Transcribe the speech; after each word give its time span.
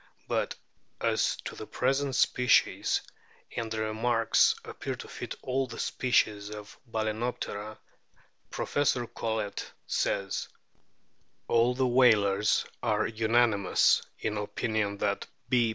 But 0.27 0.55
as 0.99 1.35
to 1.45 1.55
the 1.55 1.67
present 1.67 2.15
species 2.15 3.01
and 3.55 3.69
the 3.69 3.81
remarks 3.81 4.55
appear 4.65 4.95
to 4.95 5.07
fit 5.07 5.35
all 5.43 5.67
the 5.67 5.77
species 5.77 6.49
of 6.49 6.75
Balcenoptera 6.89 7.77
Professor 8.49 9.05
Collett 9.05 9.71
says: 9.85 10.47
"All 11.47 11.75
the 11.75 11.85
whalers 11.85 12.65
are 12.81 13.05
unanimous 13.05 14.01
in 14.17 14.37
opinion 14.37 14.97
that 14.97 15.27
B. 15.49 15.69